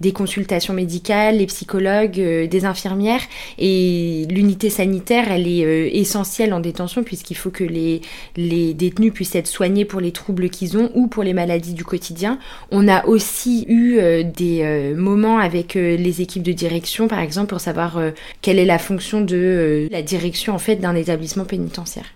des 0.00 0.12
consultations 0.12 0.74
médicales, 0.74 1.38
les 1.38 1.46
psychologues, 1.46 2.12
des 2.12 2.64
infirmières 2.64 3.22
et 3.58 4.26
l'unité 4.30 4.70
sanitaire, 4.70 5.30
elle 5.30 5.46
est 5.46 5.96
essentielle 5.96 6.52
en 6.52 6.60
détention 6.60 7.02
puisqu'il 7.02 7.36
faut 7.36 7.50
que 7.50 7.64
les, 7.64 8.00
les 8.36 8.74
détenus 8.74 9.12
puissent 9.12 9.34
être 9.34 9.46
soignés 9.46 9.84
pour 9.84 10.00
les 10.00 10.12
troubles 10.12 10.50
qu'ils 10.50 10.76
ont 10.76 10.90
ou 10.94 11.06
pour 11.06 11.22
les 11.22 11.32
maladies 11.32 11.74
du 11.74 11.84
quotidien. 11.84 12.38
On 12.70 12.88
a 12.88 13.06
aussi 13.06 13.64
eu 13.68 14.00
des 14.24 14.94
moments 14.96 15.38
avec 15.38 15.74
les 15.74 16.20
équipes 16.20 16.42
de 16.42 16.52
direction, 16.52 17.08
par 17.08 17.20
exemple, 17.20 17.48
pour 17.48 17.60
savoir 17.60 18.00
quelle 18.42 18.58
est 18.58 18.64
la 18.64 18.78
fonction 18.78 19.20
de 19.20 19.88
la 19.90 20.02
direction 20.02 20.54
en 20.54 20.58
fait 20.58 20.76
d'un 20.76 20.94
établissement 20.94 21.44
pénitentiaire. 21.44 22.15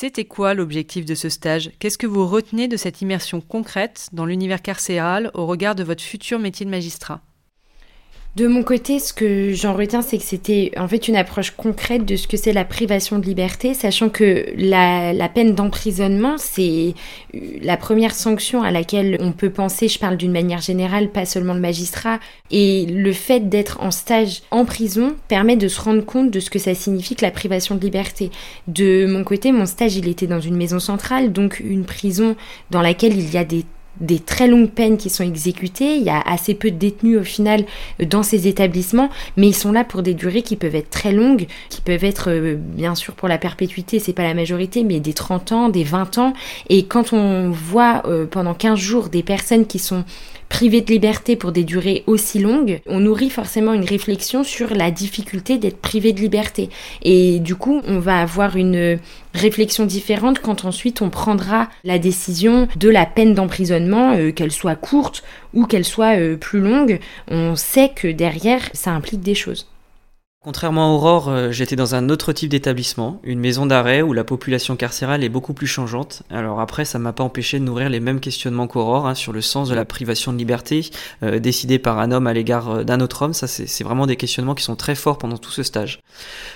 C'était 0.00 0.26
quoi 0.26 0.54
l'objectif 0.54 1.06
de 1.06 1.16
ce 1.16 1.28
stage? 1.28 1.72
Qu'est-ce 1.80 1.98
que 1.98 2.06
vous 2.06 2.24
retenez 2.24 2.68
de 2.68 2.76
cette 2.76 3.02
immersion 3.02 3.40
concrète 3.40 4.10
dans 4.12 4.26
l'univers 4.26 4.62
carcéral 4.62 5.32
au 5.34 5.44
regard 5.44 5.74
de 5.74 5.82
votre 5.82 6.04
futur 6.04 6.38
métier 6.38 6.64
de 6.64 6.70
magistrat? 6.70 7.20
De 8.36 8.46
mon 8.46 8.62
côté, 8.62 9.00
ce 9.00 9.12
que 9.12 9.52
j'en 9.52 9.74
retiens, 9.74 10.00
c'est 10.00 10.16
que 10.16 10.22
c'était 10.22 10.70
en 10.76 10.86
fait 10.86 11.08
une 11.08 11.16
approche 11.16 11.50
concrète 11.50 12.04
de 12.04 12.14
ce 12.14 12.28
que 12.28 12.36
c'est 12.36 12.52
la 12.52 12.64
privation 12.64 13.18
de 13.18 13.26
liberté, 13.26 13.74
sachant 13.74 14.10
que 14.10 14.46
la, 14.56 15.28
peine 15.28 15.54
d'emprisonnement, 15.54 16.36
c'est 16.38 16.94
euh, 17.34 17.38
la 17.62 17.76
première 17.76 18.14
sanction 18.14 18.62
à 18.62 18.70
laquelle 18.70 19.16
on 19.20 19.32
peut 19.32 19.50
penser, 19.50 19.88
je 19.88 19.98
parle 19.98 20.16
d'une 20.16 20.30
manière 20.30 20.60
générale, 20.60 21.10
pas 21.10 21.24
seulement 21.24 21.54
le 21.54 21.60
magistrat, 21.60 22.20
et 22.52 22.86
le 22.86 23.12
fait 23.12 23.48
d'être 23.48 23.82
en 23.82 23.90
stage 23.90 24.42
en 24.52 24.64
prison 24.64 25.16
permet 25.26 25.56
de 25.56 25.66
se 25.66 25.80
rendre 25.80 26.04
compte 26.04 26.30
de 26.30 26.38
ce 26.38 26.50
que 26.50 26.60
ça 26.60 26.74
signifie 26.74 27.16
que 27.16 27.24
la 27.24 27.32
privation 27.32 27.74
de 27.74 27.80
liberté. 27.80 28.30
De 28.68 29.06
mon 29.06 29.24
côté, 29.24 29.50
mon 29.50 29.66
stage, 29.66 29.96
il 29.96 30.06
était 30.06 30.28
dans 30.28 30.40
une 30.40 30.56
maison 30.56 30.78
centrale, 30.78 31.32
donc 31.32 31.58
une 31.58 31.84
prison 31.84 32.36
dans 32.70 32.82
laquelle 32.82 33.16
il 33.18 33.32
y 33.32 33.36
a 33.36 33.44
des 33.44 33.64
des 34.00 34.18
très 34.18 34.48
longues 34.48 34.70
peines 34.70 34.96
qui 34.96 35.10
sont 35.10 35.24
exécutées. 35.24 35.96
Il 35.96 36.02
y 36.02 36.10
a 36.10 36.20
assez 36.20 36.54
peu 36.54 36.70
de 36.70 36.76
détenus 36.76 37.18
au 37.18 37.24
final 37.24 37.64
dans 38.04 38.22
ces 38.22 38.48
établissements, 38.48 39.10
mais 39.36 39.48
ils 39.48 39.54
sont 39.54 39.72
là 39.72 39.84
pour 39.84 40.02
des 40.02 40.14
durées 40.14 40.42
qui 40.42 40.56
peuvent 40.56 40.74
être 40.74 40.90
très 40.90 41.12
longues, 41.12 41.46
qui 41.68 41.80
peuvent 41.80 42.04
être 42.04 42.30
euh, 42.30 42.56
bien 42.56 42.94
sûr 42.94 43.14
pour 43.14 43.28
la 43.28 43.38
perpétuité, 43.38 43.98
c'est 43.98 44.12
pas 44.12 44.22
la 44.22 44.34
majorité, 44.34 44.84
mais 44.84 45.00
des 45.00 45.12
30 45.12 45.52
ans, 45.52 45.68
des 45.68 45.84
20 45.84 46.18
ans. 46.18 46.32
Et 46.68 46.84
quand 46.86 47.12
on 47.12 47.50
voit 47.50 48.02
euh, 48.06 48.26
pendant 48.26 48.54
15 48.54 48.78
jours 48.78 49.08
des 49.08 49.22
personnes 49.22 49.66
qui 49.66 49.78
sont 49.78 50.04
privées 50.58 50.80
de 50.80 50.90
liberté 50.90 51.36
pour 51.36 51.52
des 51.52 51.62
durées 51.62 52.02
aussi 52.08 52.40
longues, 52.40 52.80
on 52.86 52.98
nourrit 52.98 53.30
forcément 53.30 53.74
une 53.74 53.84
réflexion 53.84 54.42
sur 54.42 54.74
la 54.74 54.90
difficulté 54.90 55.56
d'être 55.56 55.80
privé 55.80 56.12
de 56.12 56.18
liberté. 56.18 56.68
Et 57.04 57.38
du 57.38 57.54
coup, 57.54 57.80
on 57.86 58.00
va 58.00 58.20
avoir 58.20 58.56
une 58.56 58.98
réflexion 59.34 59.86
différente 59.86 60.40
quand 60.40 60.64
ensuite 60.64 61.00
on 61.00 61.10
prendra 61.10 61.68
la 61.84 62.00
décision 62.00 62.66
de 62.74 62.88
la 62.88 63.06
peine 63.06 63.34
d'emprisonnement, 63.34 64.16
euh, 64.16 64.32
qu'elle 64.32 64.50
soit 64.50 64.74
courte 64.74 65.22
ou 65.54 65.64
qu'elle 65.64 65.84
soit 65.84 66.18
euh, 66.18 66.36
plus 66.36 66.58
longue. 66.58 66.98
On 67.30 67.54
sait 67.54 67.92
que 67.94 68.08
derrière, 68.08 68.68
ça 68.72 68.90
implique 68.90 69.20
des 69.20 69.36
choses. 69.36 69.68
Contrairement 70.48 70.86
à 70.86 70.94
Aurore, 70.94 71.28
euh, 71.28 71.52
j'étais 71.52 71.76
dans 71.76 71.94
un 71.94 72.08
autre 72.08 72.32
type 72.32 72.48
d'établissement, 72.48 73.20
une 73.22 73.38
maison 73.38 73.66
d'arrêt 73.66 74.00
où 74.00 74.14
la 74.14 74.24
population 74.24 74.76
carcérale 74.76 75.22
est 75.22 75.28
beaucoup 75.28 75.52
plus 75.52 75.66
changeante. 75.66 76.22
Alors 76.30 76.60
après, 76.60 76.86
ça 76.86 76.98
m'a 76.98 77.12
pas 77.12 77.22
empêché 77.22 77.58
de 77.58 77.64
nourrir 77.64 77.90
les 77.90 78.00
mêmes 78.00 78.18
questionnements 78.18 78.66
qu'Aurore 78.66 79.06
hein, 79.06 79.14
sur 79.14 79.34
le 79.34 79.42
sens 79.42 79.68
de 79.68 79.74
la 79.74 79.84
privation 79.84 80.32
de 80.32 80.38
liberté 80.38 80.88
euh, 81.22 81.38
décidée 81.38 81.78
par 81.78 81.98
un 81.98 82.12
homme 82.12 82.26
à 82.26 82.32
l'égard 82.32 82.70
euh, 82.70 82.82
d'un 82.82 83.00
autre 83.00 83.20
homme. 83.20 83.34
Ça, 83.34 83.46
c'est 83.46 83.84
vraiment 83.84 84.06
des 84.06 84.16
questionnements 84.16 84.54
qui 84.54 84.64
sont 84.64 84.74
très 84.74 84.94
forts 84.94 85.18
pendant 85.18 85.36
tout 85.36 85.50
ce 85.50 85.62
stage. 85.62 86.00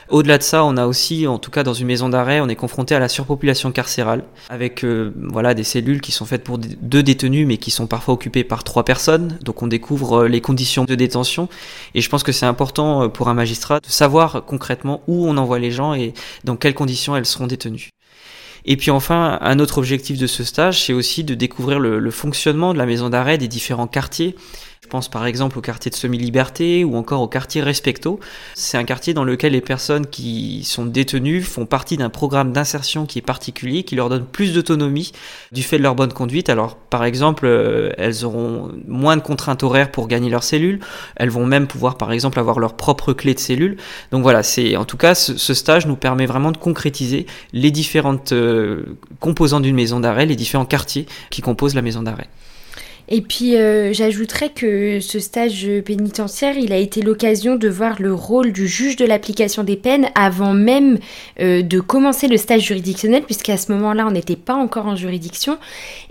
Au-delà 0.09 0.39
de 0.39 0.43
ça, 0.43 0.65
on 0.65 0.79
a 0.79 0.87
aussi, 0.87 1.27
en 1.27 1.39
tout 1.39 1.51
cas 1.51 1.63
dans 1.63 1.75
une 1.75 1.87
maison 1.87 2.09
d'arrêt, 2.09 2.41
on 2.41 2.49
est 2.49 2.57
confronté 2.57 2.95
à 2.95 2.99
la 2.99 3.11
surpopulation 3.11 3.73
carcérale, 3.73 4.25
avec 4.49 4.85
voilà 4.85 5.53
des 5.53 5.65
cellules 5.65 6.01
qui 6.01 6.13
sont 6.13 6.25
faites 6.25 6.45
pour 6.45 6.59
deux 6.59 7.03
détenus, 7.03 7.47
mais 7.47 7.59
qui 7.59 7.71
sont 7.71 7.87
parfois 7.87 8.15
occupées 8.15 8.45
par 8.45 8.65
trois 8.65 8.87
personnes. 8.87 9.39
Donc 9.43 9.63
on 9.63 9.67
découvre 9.67 10.27
les 10.27 10.41
conditions 10.41 10.85
de 10.85 10.95
détention. 10.95 11.51
Et 11.95 12.01
je 12.01 12.09
pense 12.09 12.23
que 12.23 12.33
c'est 12.33 12.47
important 12.47 13.11
pour 13.11 13.29
un 13.29 13.35
magistrat 13.35 13.82
de 13.83 13.91
savoir 13.91 14.45
concrètement 14.45 15.03
où 15.07 15.27
on 15.27 15.37
envoie 15.37 15.59
les 15.59 15.71
gens 15.71 15.95
et 15.95 16.15
dans 16.45 16.57
quelles 16.57 16.75
conditions 16.75 17.17
elles 17.17 17.27
seront 17.27 17.47
détenues. 17.47 17.91
Et 18.65 18.77
puis 18.77 18.91
enfin, 18.91 19.39
un 19.41 19.59
autre 19.59 19.79
objectif 19.79 20.19
de 20.19 20.27
ce 20.27 20.45
stage, 20.45 20.85
c'est 20.85 20.93
aussi 20.93 21.25
de 21.25 21.35
découvrir 21.35 21.81
le, 21.81 22.11
fonctionnement 22.11 22.73
de 22.73 22.79
la 22.79 22.87
maison 22.87 23.11
d'arrêt 23.11 23.39
des 23.39 23.49
différents 23.49 23.89
quartiers 23.89 24.37
pense 24.93 25.09
par 25.09 25.25
exemple 25.25 25.59
au 25.59 25.62
quartier 25.62 25.91
de 25.91 25.97
Semi-Liberté 25.97 26.85
ou 26.85 26.97
encore 26.97 27.23
au 27.23 27.27
quartier 27.27 27.62
Respecto. 27.62 28.21
C'est 28.53 28.77
un 28.77 28.85
quartier 28.85 29.15
dans 29.15 29.25
lequel 29.25 29.53
les 29.53 29.62
personnes 29.62 30.07
qui 30.07 30.65
sont 30.65 30.85
détenues 30.85 31.41
font 31.41 31.65
partie 31.65 31.97
d'un 31.97 32.11
programme 32.11 32.53
d'insertion 32.53 33.07
qui 33.07 33.19
est 33.19 33.23
particulier, 33.23 33.85
qui 33.85 33.97
leur 33.97 34.11
donne 34.11 34.27
plus 34.27 34.53
d'autonomie 34.53 35.12
du 35.51 35.62
fait 35.62 35.79
de 35.79 35.83
leur 35.83 35.95
bonne 35.95 36.12
conduite. 36.12 36.51
Alors 36.51 36.77
par 36.77 37.05
exemple, 37.05 37.47
euh, 37.47 37.91
elles 37.97 38.27
auront 38.27 38.71
moins 38.87 39.17
de 39.17 39.23
contraintes 39.23 39.62
horaires 39.62 39.91
pour 39.91 40.09
gagner 40.09 40.29
leur 40.29 40.45
cellule. 40.45 40.81
Elles 41.17 41.31
vont 41.31 41.47
même 41.47 41.69
pouvoir 41.69 41.97
par 41.97 42.12
exemple 42.12 42.39
avoir 42.39 42.59
leur 42.59 42.75
propre 42.77 43.15
clé 43.15 43.33
de 43.33 43.41
cellule. 43.41 43.79
Donc 44.11 44.23
voilà, 44.23 44.43
c'est 44.43 44.77
en 44.77 44.85
tout 44.85 44.99
cas 44.99 45.15
ce, 45.15 45.55
stage 45.55 45.87
nous 45.87 45.97
permet 45.97 46.27
vraiment 46.27 46.53
de 46.53 46.59
concrétiser 46.59 47.25
les 47.55 47.71
différentes 47.71 48.33
euh, 48.33 48.99
composantes 49.21 49.62
d'une 49.62 49.75
maison 49.75 50.01
d'arrêt, 50.01 50.27
les 50.27 50.37
différents 50.37 50.67
quartiers 50.67 51.07
qui 51.31 51.41
composent 51.41 51.75
la 51.75 51.83
maison 51.83 52.03
d'arrêt. 52.03 52.29
Et 53.09 53.21
puis 53.21 53.56
euh, 53.56 53.92
j'ajouterais 53.92 54.50
que 54.50 55.00
ce 55.00 55.18
stage 55.18 55.68
pénitentiaire, 55.85 56.56
il 56.56 56.73
a 56.73 56.76
été 56.76 57.02
l'occasion 57.02 57.56
de 57.56 57.68
voir 57.68 58.00
le 58.00 58.14
rôle 58.14 58.52
du 58.52 58.66
juge 58.66 58.97
de 58.97 59.04
l'application 59.04 59.64
des 59.64 59.76
peines 59.76 60.09
avant 60.14 60.54
même 60.54 60.99
euh, 61.40 61.62
de 61.62 61.80
commencer 61.80 62.28
le 62.28 62.37
stage 62.37 62.62
juridictionnel, 62.62 63.23
puisqu'à 63.25 63.56
ce 63.56 63.73
moment-là, 63.73 64.06
on 64.06 64.12
n'était 64.12 64.37
pas 64.37 64.54
encore 64.54 64.87
en 64.87 64.97
juridiction. 64.97 65.59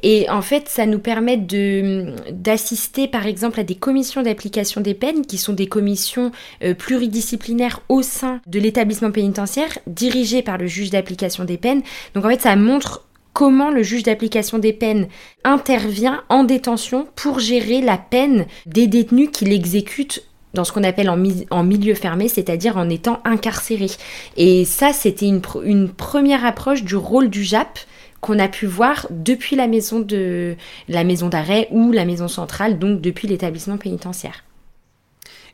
Et 0.04 0.30
en 0.30 0.42
fait, 0.42 0.68
ça 0.68 0.86
nous 0.86 1.00
permet 1.00 1.38
d'assister 1.38 3.08
par 3.08 3.26
exemple 3.26 3.60
à 3.60 3.64
des 3.64 3.76
commissions 3.76 4.22
d'application 4.22 4.82
des 4.82 4.94
peines, 4.94 5.26
qui 5.26 5.38
sont 5.38 5.54
des 5.54 5.68
commissions 5.68 6.32
euh, 6.64 6.74
pluridisciplinaires 6.74 7.82
au 7.90 8.02
sein 8.02 8.42
de 8.48 8.60
l'établissement 8.60 9.12
pénitentiaire, 9.12 9.78
dirigées 9.88 10.42
par 10.42 10.58
le 10.58 10.68
juge 10.68 10.90
d'application 10.90 11.46
des 11.46 11.58
peines. 11.58 11.82
Donc 12.14 12.26
en 12.26 12.30
fait, 12.30 12.42
ça 12.42 12.56
montre 12.56 13.06
comment 13.34 13.72
le 13.72 13.84
juge 13.84 14.04
d'application 14.04 14.60
des 14.60 14.74
peines 14.74 15.08
intervient 15.44 16.24
en 16.30 16.44
détention 16.44 17.08
pour 17.16 17.40
gérer 17.40 17.82
la 17.82 17.98
peine 17.98 18.46
des 18.66 18.88
détenus 18.88 19.30
qu'il 19.32 19.52
exécute 19.52 20.24
dans 20.54 20.64
ce 20.66 20.72
qu'on 20.72 20.84
appelle 20.84 21.10
en, 21.10 21.64
milieu 21.64 21.96
fermé, 21.96 22.28
c'est-à-dire 22.28 22.78
en 22.78 22.90
étant 22.90 23.22
incarcéré. 23.24 23.88
Et 24.36 24.66
ça, 24.66 24.92
c'était 24.92 25.28
une, 25.28 25.90
première 25.90 26.46
approche 26.46 26.84
du 26.84 26.96
rôle 26.96 27.30
du 27.30 27.44
JAP 27.44 27.80
qu'on 28.20 28.38
a 28.38 28.48
pu 28.48 28.66
voir 28.66 29.08
depuis 29.10 29.56
la 29.56 29.68
maison 29.68 30.00
de 30.00 30.56
la 30.90 31.04
maison 31.04 31.30
d'arrêt 31.30 31.68
ou 31.72 31.92
la 31.92 32.06
maison 32.06 32.28
centrale, 32.28 32.80
donc 32.80 33.02
depuis 33.02 33.28
l'établissement 33.28 33.78
pénitentiaire. 33.78 34.44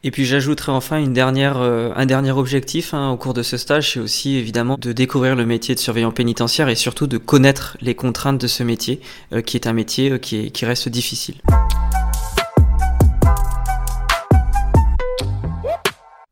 Et 0.08 0.12
puis 0.12 0.24
j'ajouterai 0.24 0.72
enfin 0.72 1.04
euh, 1.06 1.92
un 1.94 2.06
dernier 2.06 2.32
objectif 2.32 2.94
hein, 2.94 3.10
au 3.10 3.18
cours 3.18 3.34
de 3.34 3.44
ce 3.44 3.58
stage, 3.58 3.92
c'est 3.92 4.00
aussi 4.00 4.38
évidemment 4.38 4.78
de 4.80 4.94
découvrir 4.94 5.36
le 5.36 5.46
métier 5.46 5.76
de 5.76 5.82
surveillant 5.82 6.12
pénitentiaire 6.12 6.70
et 6.70 6.76
surtout 6.76 7.08
de 7.08 7.18
connaître 7.18 7.76
les 7.82 7.94
contraintes 7.94 8.40
de 8.40 8.48
ce 8.48 8.64
métier, 8.64 9.02
euh, 9.34 9.42
qui 9.42 9.58
est 9.58 9.68
un 9.68 9.74
métier 9.74 10.12
euh, 10.12 10.18
qui 10.18 10.66
reste 10.66 10.88
difficile. 10.88 11.36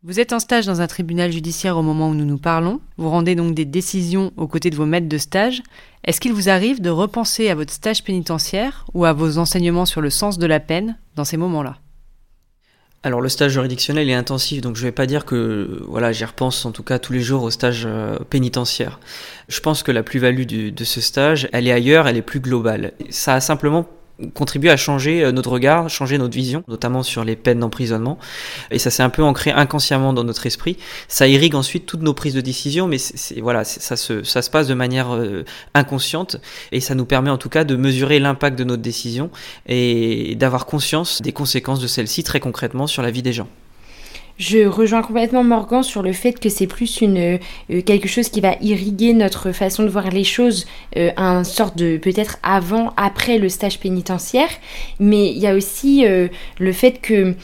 Vous 0.03 0.22
êtes 0.22 0.32
en 0.32 0.39
stage 0.39 0.65
dans 0.65 0.79
un 0.79 0.88
tribunal 0.88 1.34
judiciaire 1.34 1.77
au 1.77 1.82
moment 1.82 2.08
où 2.08 2.13
nous 2.13 2.24
nous 2.24 2.38
parlons. 2.38 2.79
Vous 2.96 3.10
rendez 3.10 3.36
donc 3.36 3.55
des 3.55 3.65
décisions 3.65 4.32
aux 4.38 4.48
côtés 4.48 4.70
de 4.70 4.77
vos 4.77 4.86
maîtres 4.86 5.10
de 5.10 5.17
stage. 5.17 5.62
Est-ce 6.05 6.22
qu'il 6.22 6.32
vous 6.32 6.48
arrive 6.48 6.79
de 6.79 6.89
repenser 6.89 7.50
à 7.50 7.55
votre 7.55 7.74
stage 7.74 8.05
pénitentiaire 8.05 8.86
ou 8.94 9.03
à 9.03 9.12
vos 9.12 9.38
enseignements 9.38 9.86
sur 9.86 10.00
le 10.00 10.12
sens 10.12 10.38
de 10.38 10.48
la 10.48 10.62
peine 10.62 10.98
dans 11.17 11.25
ces 11.25 11.36
moments-là? 11.36 11.75
Alors 13.05 13.21
le 13.21 13.29
stage 13.29 13.51
juridictionnel 13.51 14.09
est 14.09 14.15
intensif, 14.15 14.62
donc 14.62 14.75
je 14.75 14.81
vais 14.81 14.91
pas 14.91 15.05
dire 15.05 15.25
que 15.25 15.83
voilà, 15.88 16.12
j'y 16.12 16.25
repense 16.25 16.65
en 16.65 16.71
tout 16.71 16.81
cas 16.81 16.97
tous 16.97 17.13
les 17.13 17.19
jours 17.19 17.43
au 17.43 17.51
stage 17.51 17.83
euh, 17.85 18.17
pénitentiaire. 18.31 19.00
Je 19.47 19.59
pense 19.59 19.83
que 19.83 19.91
la 19.91 20.01
plus-value 20.01 20.71
de 20.74 20.83
ce 20.83 21.01
stage, 21.01 21.47
elle 21.53 21.67
est 21.67 21.71
ailleurs, 21.71 22.07
elle 22.07 22.17
est 22.17 22.24
plus 22.24 22.39
globale. 22.39 22.93
Ça 23.12 23.35
a 23.35 23.41
simplement 23.41 23.85
contribuer 24.34 24.69
à 24.69 24.77
changer 24.77 25.24
euh, 25.24 25.31
notre 25.31 25.51
regard, 25.51 25.89
changer 25.89 26.17
notre 26.17 26.36
vision, 26.36 26.63
notamment 26.67 27.03
sur 27.03 27.24
les 27.24 27.36
peines 27.36 27.60
d'emprisonnement. 27.60 28.17
Et 28.72 28.79
ça 28.79 28.89
s'est 28.89 29.03
un 29.03 29.10
peu 29.10 29.24
ancré 29.24 29.51
inconsciemment 29.51 30.13
dans 30.13 30.24
notre 30.24 30.45
esprit. 30.45 30.77
Ça 31.07 31.27
irrigue 31.27 31.55
ensuite 31.55 31.86
toutes 31.86 32.01
nos 32.01 32.13
prises 32.13 32.34
de 32.34 32.41
décision, 32.41 32.88
mais 32.88 32.98
voilà, 33.41 33.63
ça 33.63 33.95
se, 33.95 34.24
ça 34.24 34.41
se 34.41 34.50
passe 34.50 34.67
de 34.67 34.74
manière 34.74 35.13
euh, 35.13 35.43
inconsciente 35.74 36.38
et 36.72 36.79
ça 36.79 36.95
nous 36.95 37.05
permet 37.05 37.29
en 37.29 37.38
tout 37.38 37.50
cas 37.50 37.63
de 37.63 37.75
mesurer 37.75 38.19
l'impact 38.19 38.57
de 38.57 38.63
notre 38.63 38.81
décision 38.81 39.29
et 39.67 40.36
d'avoir 40.36 40.65
conscience 40.65 41.22
des 41.22 41.31
conséquences 41.31 41.79
de 41.79 41.88
celle-ci 41.88 42.24
très 42.24 42.39
concrètement 42.39 42.88
sur 42.88 43.01
la 43.01 43.12
vie 43.12 43.22
des 43.22 43.34
gens. 43.34 43.48
Je 44.38 44.68
rejoins 44.68 45.01
complètement 45.01 45.44
Morgan 45.46 45.82
sur 45.82 46.01
le 46.01 46.12
fait 46.12 46.34
que 46.34 46.50
c'est 46.50 46.68
plus 46.68 47.00
une 47.00 47.39
euh, 47.70 47.82
quelque 47.82 48.10
chose 48.10 48.27
qui 48.27 48.42
va 48.42 48.56
irriguer 48.60 49.13
notre 49.13 49.54
façon 49.54 49.84
de 49.84 49.88
voir 49.88 50.10
les 50.10 50.25
choses, 50.25 50.65
euh, 50.98 51.12
un 51.15 51.46
sorte 51.46 51.77
de 51.77 51.96
peut-être 51.96 52.38
avant, 52.44 52.94
après 52.98 53.38
le 53.38 53.48
stage 53.48 53.80
pénitentiaire, 53.80 54.50
mais 55.00 55.32
il 55.32 55.38
y 55.38 55.48
a 55.48 55.56
aussi 55.56 56.06
euh, 56.06 56.27
le 56.60 56.74
fait 56.74 57.00
que 57.01 57.36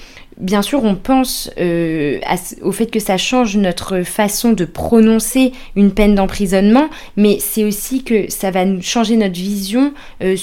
bien 0.41 0.61
sûr, 0.61 0.83
on 0.83 0.95
pense 0.95 1.49
euh, 1.59 2.19
au 2.61 2.71
fait 2.71 2.87
que 2.87 2.99
ça 2.99 3.17
change 3.17 3.55
notre 3.55 4.01
façon 4.01 4.51
de 4.51 4.65
prononcer 4.65 5.53
une 5.75 5.91
peine 5.91 6.15
d'emprisonnement, 6.15 6.89
mais 7.15 7.37
c'est 7.39 7.63
aussi 7.63 8.03
que 8.03 8.29
ça 8.29 8.51
va 8.51 8.65
changer 8.81 9.15
notre 9.15 9.35
vision 9.35 9.93
euh, 10.21 10.35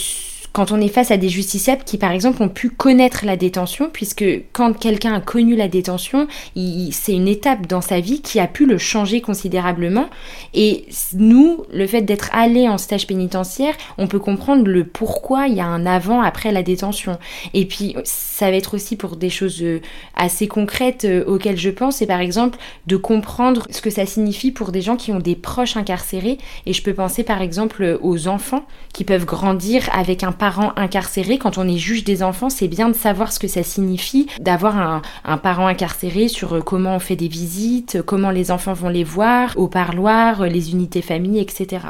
quand 0.59 0.73
on 0.73 0.81
est 0.81 0.89
face 0.89 1.13
à 1.13 1.17
des 1.17 1.29
justiciables 1.29 1.85
qui, 1.85 1.99
par 1.99 2.11
exemple, 2.11 2.43
ont 2.43 2.49
pu 2.49 2.69
connaître 2.69 3.25
la 3.25 3.37
détention, 3.37 3.91
puisque 3.93 4.25
quand 4.53 4.77
quelqu'un 4.77 5.15
a 5.15 5.21
connu 5.21 5.55
la 5.55 5.69
détention, 5.69 6.27
c'est 6.57 7.13
une 7.13 7.29
étape 7.29 7.69
dans 7.69 7.81
sa 7.81 8.01
vie 8.01 8.23
qui 8.23 8.41
a 8.41 8.49
pu 8.49 8.67
le 8.67 8.77
changer 8.77 9.21
considérablement. 9.21 10.07
Et 10.55 10.87
nous, 11.15 11.63
le 11.73 11.87
fait 11.87 12.03
d'être 12.03 12.29
allé 12.33 12.69
en 12.69 12.77
stage 12.77 13.07
pénitentiaire, 13.07 13.75
on 13.99 14.09
peut 14.09 14.19
comprendre 14.19 14.67
le 14.67 14.83
pourquoi 14.83 15.47
il 15.47 15.55
y 15.55 15.61
a 15.61 15.65
un 15.65 15.87
avant, 15.87 16.23
après 16.23 16.51
la 16.51 16.65
détention. 16.65 17.19
Et 17.55 17.65
puis, 17.65 17.95
ça 18.03 18.51
va 18.51 18.57
être 18.57 18.75
aussi 18.75 18.97
pour 18.97 19.15
des 19.15 19.31
choses 19.31 19.63
euh, 19.63 19.81
assez 20.17 20.49
concrètes 20.49 21.05
euh, 21.05 21.25
auxquelles 21.27 21.57
je 21.57 21.71
pense, 21.71 21.99
c'est 21.99 22.07
par 22.07 22.19
exemple 22.19 22.59
de 22.89 22.97
comprendre 22.97 23.69
ce 23.71 23.81
que 23.81 23.91
ça 23.91 24.07
signifie 24.07 24.51
pour 24.51 24.73
des 24.73 24.81
gens 24.81 24.97
qui 24.97 25.13
ont 25.13 25.21
des 25.21 25.37
proches 25.37 25.77
incarcérés. 25.77 26.39
Et 26.67 26.73
je 26.73 26.83
peux 26.83 26.95
penser 26.95 27.23
par 27.23 27.43
exemple 27.43 28.01
aux 28.03 28.27
enfants 28.27 28.65
qui 28.93 29.05
peuvent 29.05 29.25
grandir 29.25 29.89
avec 29.93 30.25
un 30.25 30.33
parent 30.33 30.48
incarcéré, 30.77 31.39
quand 31.39 31.59
on 31.59 31.69
est 31.69 31.77
juge 31.77 32.05
des 32.05 32.23
enfants, 32.23 32.51
c'est 32.51 32.69
bien 32.69 32.89
de 32.89 32.95
savoir 32.95 33.33
ce 33.33 33.39
que 33.39 33.49
ça 33.49 33.63
signifie 33.63 34.27
d'avoir 34.41 35.03
un, 35.25 35.37
parent 35.39 35.67
incarcéré 35.67 36.29
sur 36.29 36.55
euh, 36.55 36.61
comment 36.61 36.97
on 36.97 36.99
fait 36.99 37.17
des 37.17 37.29
visites, 37.29 38.03
comment 38.03 38.31
les 38.31 38.51
enfants 38.51 38.73
vont 38.73 38.89
les 38.89 39.05
voir, 39.05 39.53
au 39.57 39.69
parloir, 39.69 40.43
euh, 40.43 40.47
les 40.47 40.73
unités 40.73 41.03
famille, 41.03 41.39
etc. 41.39 41.87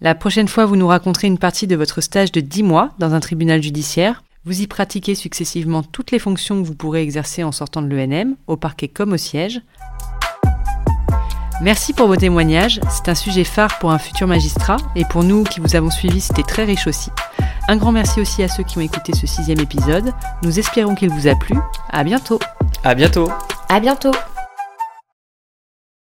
La 0.00 0.14
prochaine 0.14 0.48
fois, 0.48 0.64
vous 0.64 0.76
nous 0.76 0.86
raconterez 0.86 1.26
une 1.26 1.38
partie 1.38 1.66
de 1.66 1.76
votre 1.76 2.00
stage 2.00 2.32
de 2.32 2.40
10 2.40 2.62
mois 2.62 2.90
dans 2.98 3.12
un 3.12 3.20
tribunal 3.20 3.62
judiciaire. 3.62 4.22
Vous 4.46 4.62
y 4.62 4.66
pratiquez 4.66 5.14
successivement 5.14 5.82
toutes 5.82 6.12
les 6.12 6.18
fonctions 6.18 6.60
que 6.62 6.66
vous 6.66 6.74
pourrez 6.74 7.02
exercer 7.02 7.44
en 7.44 7.52
sortant 7.52 7.82
de 7.82 7.94
l'ENM, 7.94 8.36
au 8.46 8.56
parquet 8.56 8.88
comme 8.88 9.12
au 9.12 9.18
siège. 9.18 9.60
Merci 11.60 11.92
pour 11.92 12.06
vos 12.06 12.16
témoignages, 12.16 12.80
c'est 12.90 13.10
un 13.10 13.14
sujet 13.14 13.44
phare 13.44 13.78
pour 13.80 13.92
un 13.92 13.98
futur 13.98 14.26
magistrat 14.26 14.78
et 14.96 15.04
pour 15.04 15.24
nous 15.24 15.44
qui 15.44 15.60
vous 15.60 15.76
avons 15.76 15.90
suivis, 15.90 16.22
c'était 16.22 16.42
très 16.42 16.64
riche 16.64 16.86
aussi. 16.86 17.10
Un 17.68 17.76
grand 17.76 17.92
merci 17.92 18.20
aussi 18.20 18.42
à 18.42 18.48
ceux 18.48 18.62
qui 18.62 18.78
ont 18.78 18.80
écouté 18.80 19.12
ce 19.14 19.26
sixième 19.26 19.60
épisode. 19.60 20.12
Nous 20.42 20.58
espérons 20.58 20.94
qu'il 20.94 21.10
vous 21.10 21.28
a 21.28 21.34
plu. 21.34 21.56
À 21.90 22.02
bientôt. 22.02 22.40
À 22.82 22.94
bientôt. 22.94 23.30
À 23.68 23.78
bientôt. 23.78 24.12